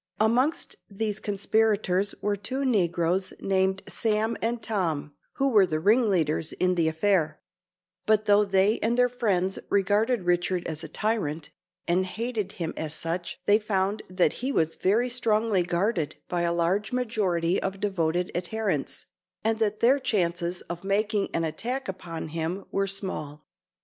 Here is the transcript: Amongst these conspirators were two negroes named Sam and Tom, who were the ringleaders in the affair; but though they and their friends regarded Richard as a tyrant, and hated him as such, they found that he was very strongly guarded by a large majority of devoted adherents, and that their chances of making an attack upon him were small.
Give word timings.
Amongst 0.19 0.77
these 0.89 1.19
conspirators 1.19 2.15
were 2.23 2.35
two 2.35 2.65
negroes 2.65 3.33
named 3.39 3.83
Sam 3.87 4.35
and 4.41 4.59
Tom, 4.59 5.13
who 5.33 5.49
were 5.49 5.67
the 5.67 5.79
ringleaders 5.79 6.53
in 6.53 6.73
the 6.73 6.87
affair; 6.87 7.39
but 8.07 8.25
though 8.25 8.43
they 8.43 8.79
and 8.79 8.97
their 8.97 9.07
friends 9.09 9.59
regarded 9.69 10.23
Richard 10.23 10.65
as 10.65 10.83
a 10.83 10.87
tyrant, 10.87 11.51
and 11.87 12.07
hated 12.07 12.53
him 12.53 12.73
as 12.75 12.95
such, 12.95 13.39
they 13.45 13.59
found 13.59 14.01
that 14.09 14.33
he 14.41 14.51
was 14.51 14.75
very 14.75 15.07
strongly 15.07 15.61
guarded 15.61 16.15
by 16.27 16.41
a 16.41 16.51
large 16.51 16.91
majority 16.91 17.61
of 17.61 17.79
devoted 17.79 18.31
adherents, 18.33 19.05
and 19.43 19.59
that 19.59 19.81
their 19.81 19.99
chances 19.99 20.61
of 20.61 20.83
making 20.83 21.29
an 21.31 21.43
attack 21.43 21.87
upon 21.87 22.29
him 22.29 22.65
were 22.71 22.87
small. 22.87 23.45